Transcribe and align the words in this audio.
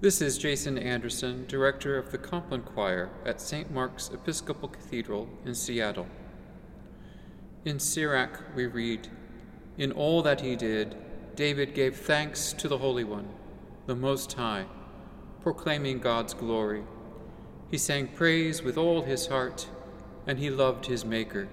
This 0.00 0.22
is 0.22 0.38
Jason 0.38 0.78
Anderson, 0.78 1.44
Director 1.48 1.98
of 1.98 2.12
the 2.12 2.18
Compline 2.18 2.62
Choir 2.62 3.10
at 3.26 3.40
St. 3.40 3.68
Mark's 3.72 4.10
Episcopal 4.10 4.68
Cathedral 4.68 5.28
in 5.44 5.56
Seattle. 5.56 6.06
In 7.64 7.80
Sirach, 7.80 8.44
we 8.54 8.66
read 8.66 9.08
In 9.76 9.90
all 9.90 10.22
that 10.22 10.40
he 10.40 10.54
did, 10.54 10.94
David 11.34 11.74
gave 11.74 11.96
thanks 11.96 12.52
to 12.52 12.68
the 12.68 12.78
Holy 12.78 13.02
One, 13.02 13.28
the 13.86 13.96
Most 13.96 14.34
High, 14.34 14.66
proclaiming 15.42 15.98
God's 15.98 16.32
glory. 16.32 16.84
He 17.68 17.76
sang 17.76 18.06
praise 18.06 18.62
with 18.62 18.78
all 18.78 19.02
his 19.02 19.26
heart, 19.26 19.66
and 20.28 20.38
he 20.38 20.48
loved 20.48 20.86
his 20.86 21.04
Maker. 21.04 21.48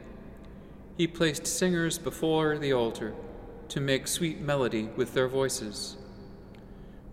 He 0.96 1.08
placed 1.08 1.48
singers 1.48 1.98
before 1.98 2.60
the 2.60 2.74
altar 2.74 3.16
to 3.70 3.82
make 3.82 4.08
sweet 4.08 4.40
melody 4.40 4.84
with 4.96 5.16
their 5.16 5.28
voices. 5.28 5.98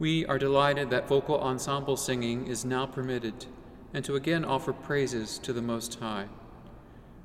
We 0.03 0.27
are 0.27 0.37
delighted 0.37 0.91
that 0.91 1.07
vocal 1.07 1.39
ensemble 1.39 1.97
singing 1.97 2.49
is 2.49 2.65
now 2.65 2.87
permitted 2.87 3.47
and 3.95 4.05
to 4.05 4.17
again 4.17 4.45
offer 4.45 4.73
praises 4.73 5.39
to 5.39 5.53
the 5.53 5.63
Most 5.63 6.01
High. 6.01 6.27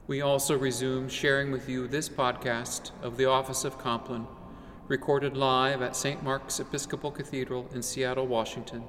We 0.06 0.22
also 0.22 0.56
resume 0.56 1.10
sharing 1.10 1.50
with 1.50 1.68
you 1.68 1.88
this 1.88 2.08
podcast 2.08 2.92
of 3.02 3.18
the 3.18 3.26
Office 3.26 3.66
of 3.66 3.80
Compline, 3.80 4.28
recorded 4.88 5.36
live 5.36 5.82
at 5.82 5.96
St. 5.96 6.22
Mark's 6.22 6.60
Episcopal 6.60 7.10
Cathedral 7.10 7.68
in 7.74 7.82
Seattle, 7.82 8.28
Washington, 8.28 8.84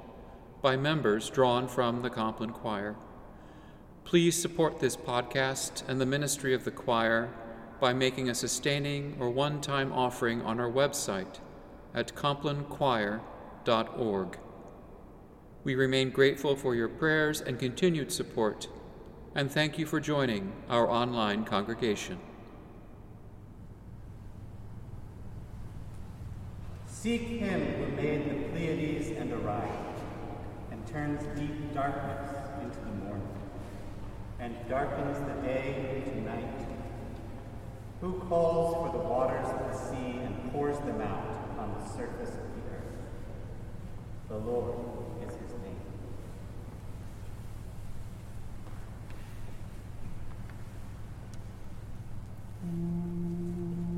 by 0.61 0.77
members 0.77 1.31
drawn 1.31 1.67
from 1.67 2.03
the 2.03 2.11
Compline 2.11 2.51
Choir. 2.51 2.95
Please 4.03 4.39
support 4.39 4.79
this 4.79 4.95
podcast 4.95 5.81
and 5.89 5.99
the 5.99 6.05
ministry 6.05 6.53
of 6.53 6.63
the 6.63 6.69
choir 6.69 7.33
by 7.79 7.93
making 7.93 8.29
a 8.29 8.35
sustaining 8.35 9.17
or 9.19 9.31
one 9.31 9.59
time 9.59 9.91
offering 9.91 10.43
on 10.43 10.59
our 10.59 10.69
website 10.69 11.39
at 11.95 12.13
we 15.63 15.75
remain 15.75 16.09
grateful 16.09 16.55
for 16.55 16.73
your 16.73 16.87
prayers 16.87 17.41
and 17.41 17.59
continued 17.59 18.11
support, 18.11 18.67
and 19.35 19.51
thank 19.51 19.77
you 19.77 19.85
for 19.85 19.99
joining 19.99 20.51
our 20.69 20.89
online 20.89 21.43
congregation. 21.43 22.19
Seek 26.87 27.21
him 27.21 27.61
who 27.61 27.95
made 27.95 28.29
the 28.29 28.49
Pleiades 28.49 29.11
and 29.11 29.31
Orion, 29.31 29.85
and 30.71 30.87
turns 30.87 31.21
deep 31.39 31.73
darkness 31.73 32.35
into 32.61 32.79
the 32.79 33.05
morning, 33.05 33.27
and 34.39 34.55
darkens 34.67 35.17
the 35.19 35.47
day 35.47 36.03
into 36.05 36.21
night, 36.21 36.67
who 38.01 38.19
calls 38.27 38.73
for 38.75 38.97
the 38.97 39.03
waters 39.03 39.47
of 39.47 39.59
the 39.71 39.77
sea 39.77 40.19
and 40.23 40.51
pours 40.51 40.77
them 40.79 41.01
out 41.01 41.57
on 41.59 41.75
the 41.79 41.89
surface 41.89 42.29
of 42.29 42.48
the 44.29 44.37
Lord 44.37 44.73
is 45.27 45.33
his 45.33 45.51
name. 45.63 45.79
The 52.61 53.88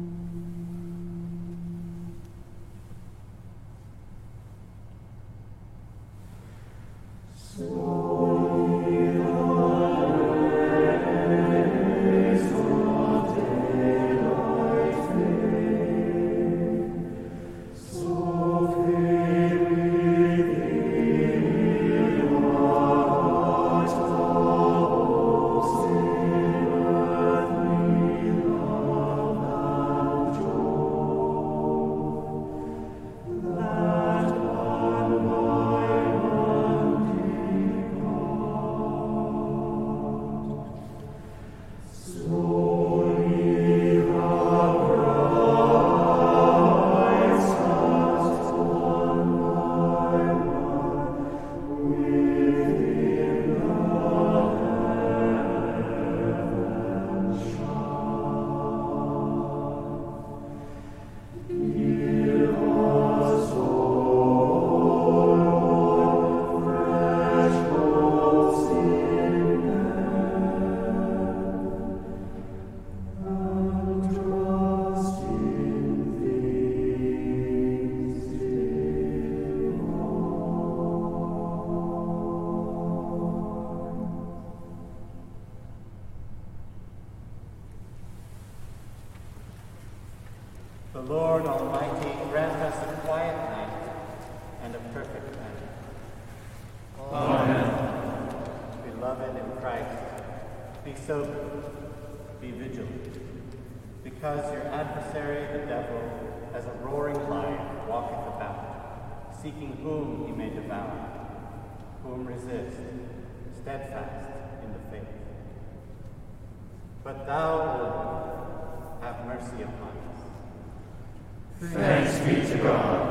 Thanks 121.62 122.18
be 122.26 122.42
to 122.50 122.58
God. 122.58 123.11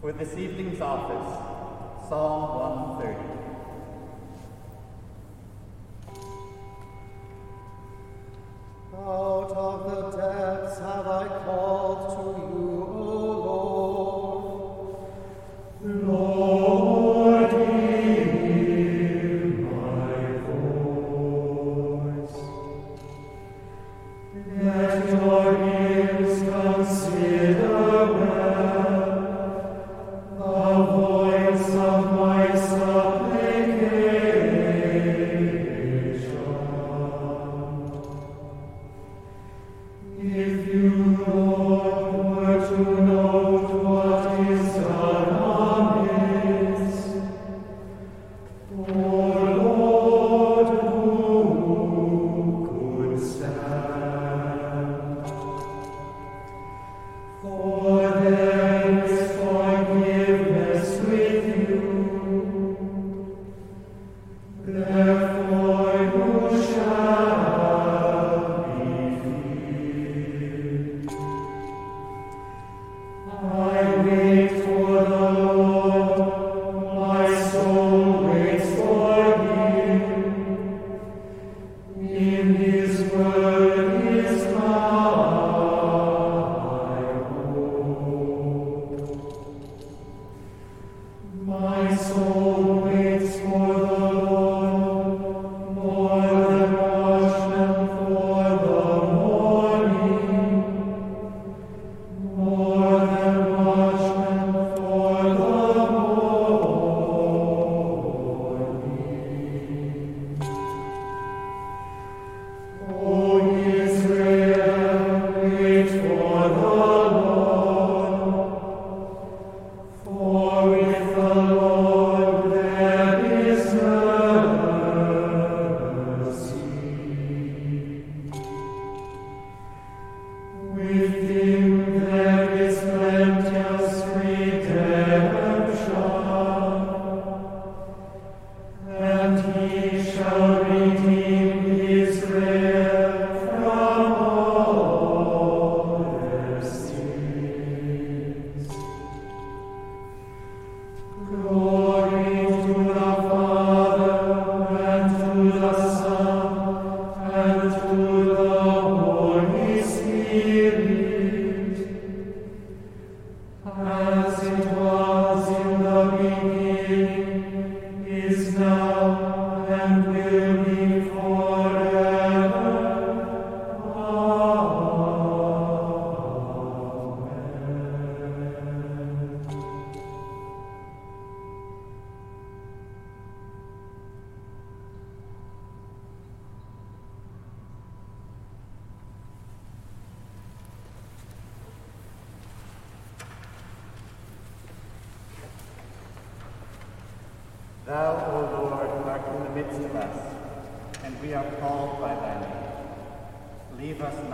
For 0.00 0.12
this 0.12 0.32
evening's 0.32 0.80
office, 0.80 2.08
Psalm 2.08 3.00
130. 3.02 3.29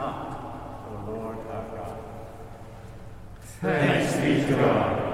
not, 0.06 0.86
O 0.88 1.10
Lord 1.10 1.36
our 1.50 1.64
God. 1.74 1.98
Thanks 3.60 4.16
be 4.16 4.46
to 4.46 4.60
God. 4.60 5.05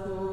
Father. 0.00 0.29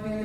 by 0.00 0.08
the 0.08 0.23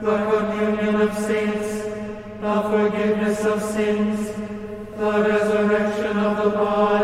the 0.00 0.16
communion 0.16 0.94
of 1.00 1.16
saints, 1.18 1.82
the 2.40 2.62
forgiveness 2.70 3.44
of 3.44 3.60
sins, 3.62 4.30
the 4.96 5.24
resurrection 5.28 6.18
of 6.18 6.44
the 6.44 6.50
body, 6.50 6.97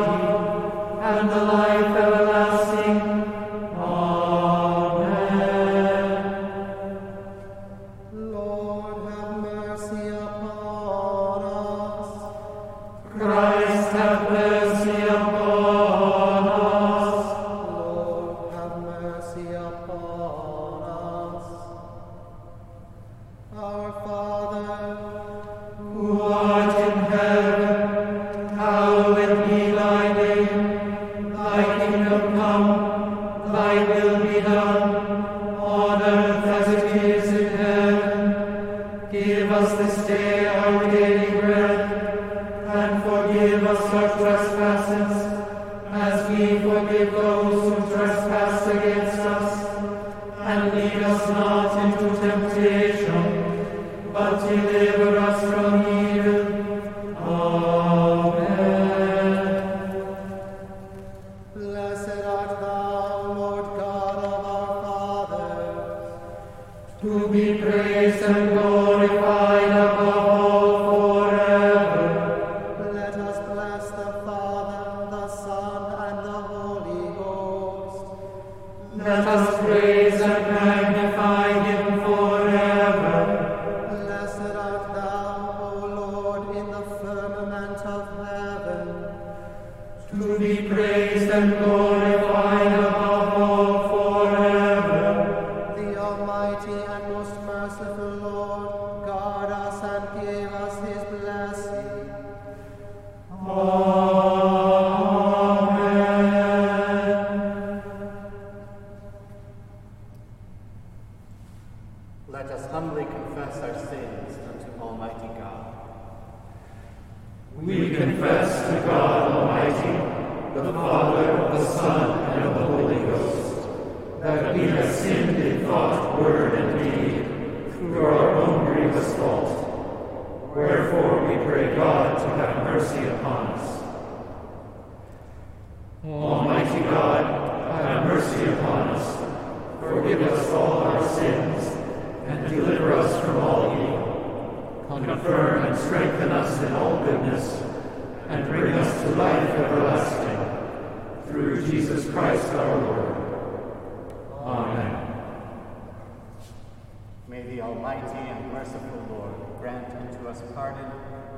grant 159.64 159.88
unto 159.96 160.28
us 160.28 160.42
pardon 160.54 160.84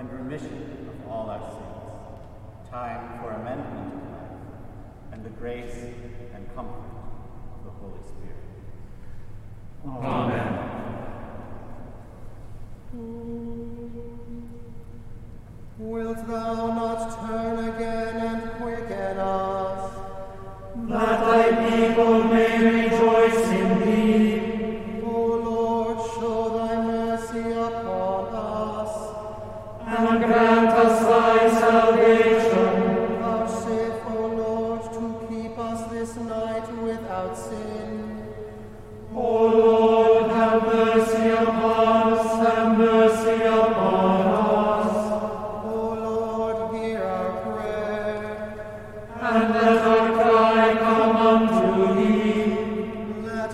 and 0.00 0.12
remission 0.12 0.88
of 0.88 1.08
all 1.08 1.30
our 1.30 1.38
sins, 1.38 2.68
time 2.68 3.20
for 3.20 3.30
amendment 3.30 3.94
of 3.94 4.02
life, 4.10 5.12
and 5.12 5.24
the 5.24 5.30
grace 5.30 5.76
and 6.34 6.52
comfort 6.52 6.90
of 7.54 7.64
the 7.66 7.70
Holy 7.70 8.02
Spirit. 8.02 8.42
Amen. 9.86 10.52
Wilt 15.78 16.26
thou 16.26 16.66
not 16.66 17.28
turn 17.28 17.55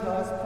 us 0.04 0.41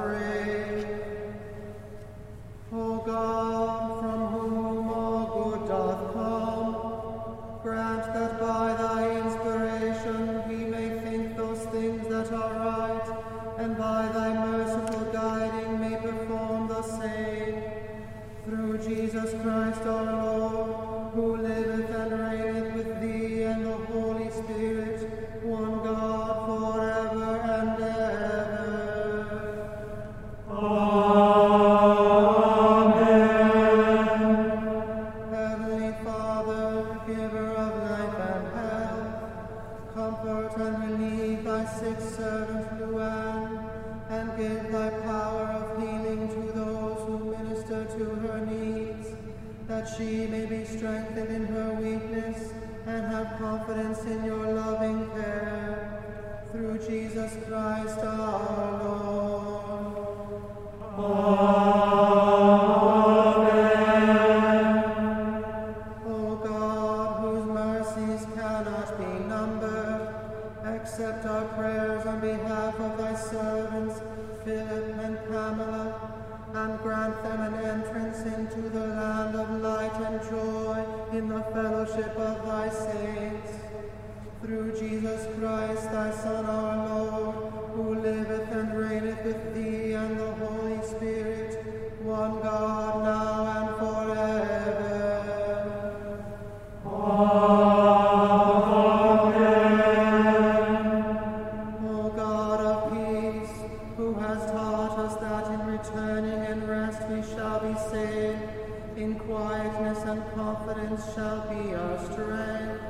shall 111.14 111.40
be 111.48 111.74
our 111.74 111.98
strength. 112.12 112.82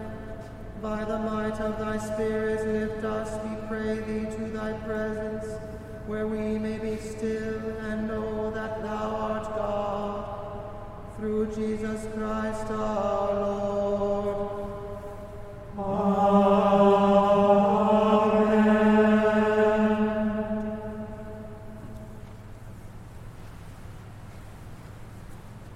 By 0.83 1.05
the 1.05 1.19
might 1.19 1.61
of 1.61 1.79
thy 1.79 1.99
Spirit 1.99 2.67
lift 2.67 3.05
us, 3.05 3.31
we 3.45 3.57
pray 3.69 3.99
thee, 3.99 4.27
to 4.37 4.51
thy 4.53 4.73
presence, 4.85 5.47
where 6.07 6.27
we 6.27 6.59
may 6.59 6.79
be 6.79 6.97
still 6.97 7.61
and 7.81 8.09
know 8.09 8.51
that 8.53 8.83
thou 8.83 9.17
art 9.17 9.45
God. 9.57 11.17
Through 11.17 11.47
Jesus 11.55 12.07
Christ 12.15 12.71
our 12.71 13.35
Lord. 13.41 14.67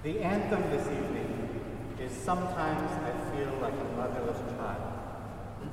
The 0.03 0.23
anthem 0.23 0.63
this 0.71 0.87
evening 0.87 1.61
is 2.01 2.11
Sometimes 2.11 2.91
I 2.91 3.13
Feel 3.31 3.53
Like 3.61 3.75
a 3.75 3.85
Motherless 3.97 4.39
Child, 4.57 4.95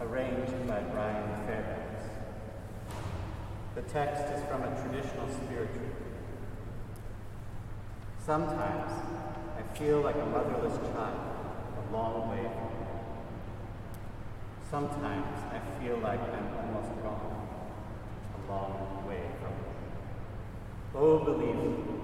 arranged 0.01 0.67
by 0.67 0.81
Brian 0.81 1.45
Fairbanks. 1.45 2.03
The 3.75 3.76
text 3.91 4.23
is 4.33 4.43
from 4.49 4.63
a 4.63 4.81
traditional 4.81 5.27
spiritual. 5.29 5.95
Sometimes 8.25 8.91
I 9.57 9.77
feel 9.77 10.01
like 10.01 10.15
a 10.15 10.25
motherless 10.25 10.77
child, 10.91 11.19
a 11.79 11.93
long 11.95 12.29
way 12.29 12.43
from 12.43 12.69
home. 12.83 12.99
Sometimes 14.69 15.25
I 15.51 15.59
feel 15.79 15.97
like 15.99 16.19
I'm 16.19 16.47
almost 16.57 17.01
gone, 17.01 17.47
a 18.35 18.51
long 18.51 19.05
way 19.07 19.21
from 19.39 19.53
home. 19.53 19.77
Oh, 20.95 21.19
believe 21.19 21.55
me, 21.55 21.96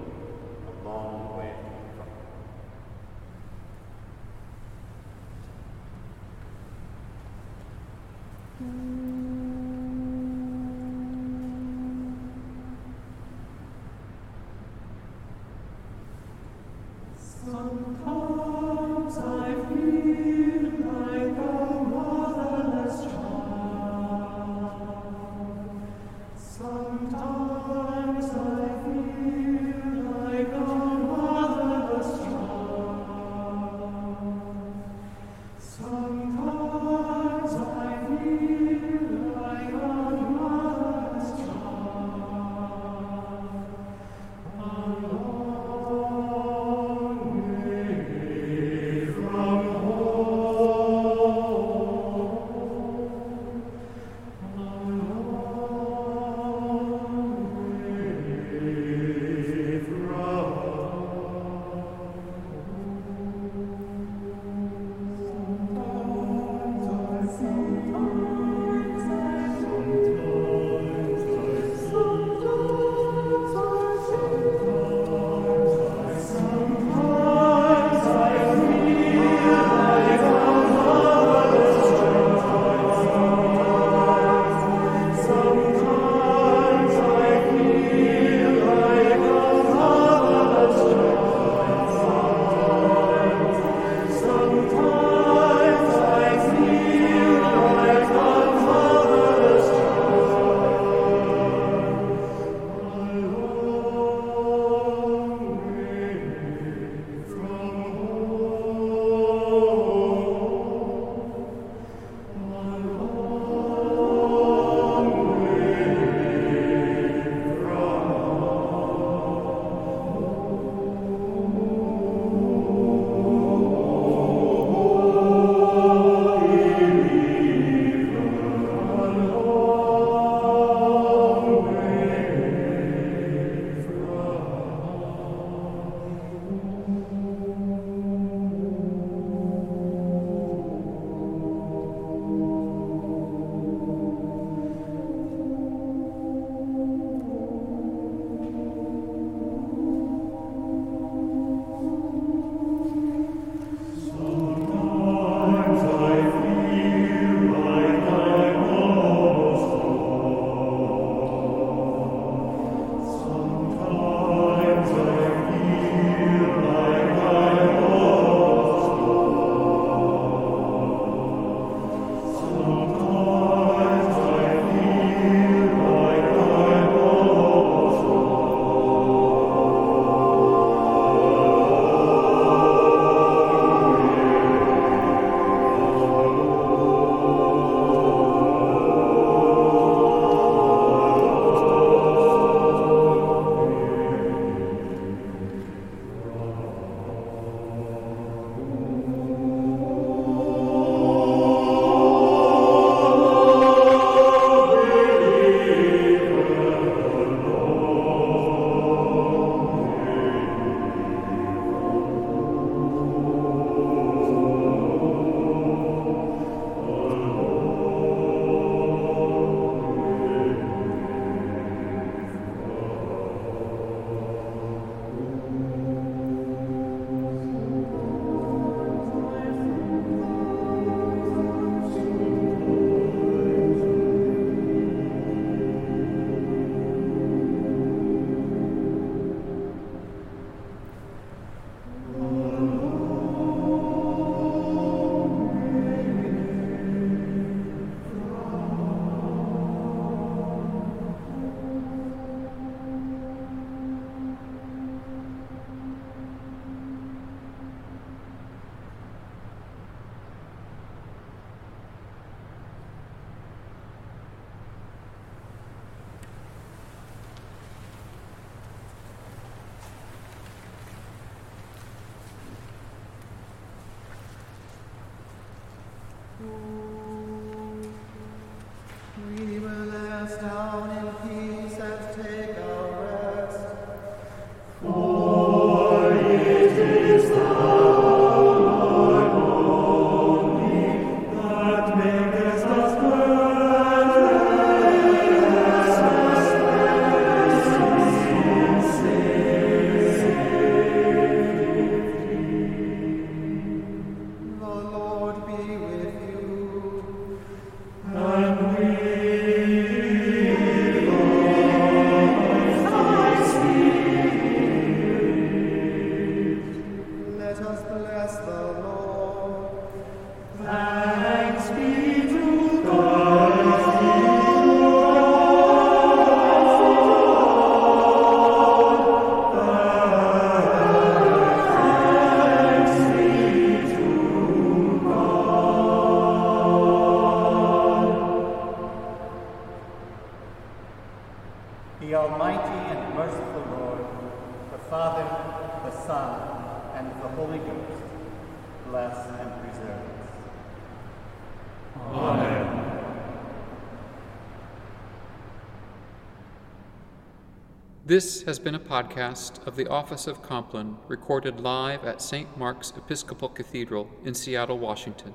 This 358.14 358.42
has 358.42 358.60
been 358.60 358.76
a 358.76 358.78
podcast 358.78 359.66
of 359.66 359.74
the 359.74 359.88
Office 359.88 360.28
of 360.28 360.40
Compline 360.40 360.98
recorded 361.08 361.58
live 361.58 362.04
at 362.04 362.22
St. 362.22 362.56
Mark's 362.56 362.92
Episcopal 362.96 363.48
Cathedral 363.48 364.08
in 364.24 364.34
Seattle, 364.34 364.78
Washington, 364.78 365.34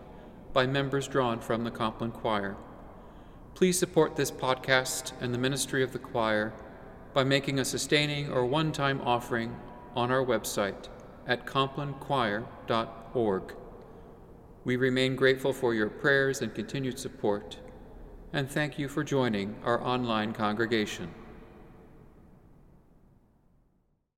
by 0.53 0.65
members 0.65 1.09
drawn 1.09 1.41
from 1.41 1.65
the 1.65 1.71
Compline 1.71 2.11
Choir. 2.11 2.55
Please 3.53 3.77
support 3.77 4.15
this 4.15 4.31
podcast 4.31 5.11
and 5.19 5.33
the 5.33 5.37
ministry 5.37 5.83
of 5.83 5.91
the 5.91 5.99
choir 5.99 6.53
by 7.13 7.25
making 7.25 7.59
a 7.59 7.65
sustaining 7.65 8.31
or 8.31 8.45
one 8.45 8.71
time 8.71 9.01
offering 9.01 9.57
on 9.93 10.09
our 10.09 10.23
website 10.23 10.87
at 11.27 11.45
complinechoir.org. 11.45 13.55
We 14.63 14.77
remain 14.77 15.17
grateful 15.17 15.51
for 15.51 15.73
your 15.73 15.89
prayers 15.89 16.41
and 16.41 16.55
continued 16.55 16.97
support, 16.97 17.57
and 18.31 18.49
thank 18.49 18.79
you 18.79 18.87
for 18.87 19.03
joining 19.03 19.57
our 19.65 19.83
online 19.83 20.31
congregation. 20.31 21.13